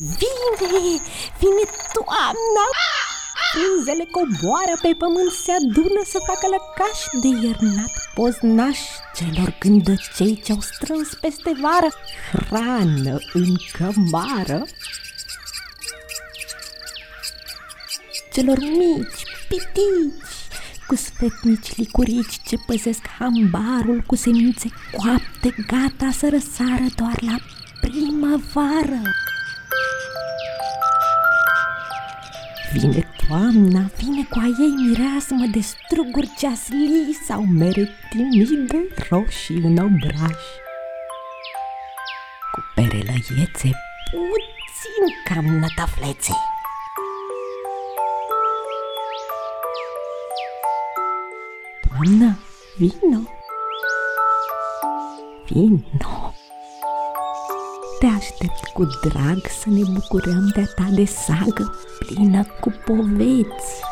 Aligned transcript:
Vine, 0.00 1.00
vine 1.38 1.64
toamna 1.92 2.66
Frunzele 3.52 4.04
coboară 4.10 4.74
pe 4.82 4.90
pământ, 4.98 5.30
se 5.30 5.52
adună 5.52 6.02
să 6.04 6.18
facă 6.26 6.46
lăcaș 6.54 6.98
de 7.22 7.46
iernat 7.46 7.92
poznaș 8.14 8.78
celor 9.14 9.56
gândăcei 9.58 10.40
ce-au 10.44 10.60
strâns 10.60 11.08
peste 11.20 11.52
vară 11.60 11.88
hrană 12.30 13.18
în 13.32 13.56
cămară. 13.72 14.66
Celor 18.32 18.58
mici, 18.58 19.22
pitici, 19.48 20.28
cu 20.86 20.94
sfetnici 20.94 21.76
licurici 21.76 22.40
ce 22.46 22.56
păzesc 22.66 23.06
hambarul 23.18 24.02
cu 24.06 24.14
semințe 24.14 24.68
coapte, 24.92 25.54
gata 25.66 26.10
să 26.18 26.28
răsară 26.28 26.86
doar 26.96 27.18
la 27.20 27.36
primăvară. 27.80 29.02
Vine 32.72 33.06
toamna, 33.26 33.90
vine 33.96 34.24
cu 34.30 34.38
a 34.38 34.44
ei 34.44 34.74
mireasmă 34.86 35.46
de 35.50 35.60
struguri 35.60 36.34
ceaslii 36.38 37.18
sau 37.26 37.44
mere 37.44 37.88
timide 38.10 38.88
roșii 39.08 39.56
în 39.56 39.76
obraj. 39.76 40.40
Cu 42.52 42.60
pere 42.74 43.02
lăiețe, 43.06 43.70
puțin 44.10 45.04
cam 45.24 45.44
nătăflețe. 45.44 46.32
Doamna, 51.88 52.38
vino! 52.76 53.20
Vino! 55.48 56.34
Te 57.98 58.06
aștept 58.06 58.64
cu 58.72 58.84
drag 58.84 59.46
să 59.60 59.68
ne 59.68 59.82
bucurăm 59.92 60.50
de-a 60.54 60.66
ta 60.74 60.88
de 60.90 61.04
sagă 61.04 61.74
plină 62.08 62.44
cu 62.60 62.72
poveți 62.84 63.82